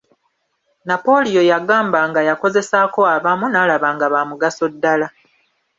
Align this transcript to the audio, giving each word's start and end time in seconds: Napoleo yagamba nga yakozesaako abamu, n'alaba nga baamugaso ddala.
Napoleo 0.89 1.41
yagamba 1.51 1.99
nga 2.09 2.21
yakozesaako 2.29 3.01
abamu, 3.15 3.45
n'alaba 3.49 3.87
nga 3.95 4.05
baamugaso 4.13 4.65
ddala. 4.73 5.07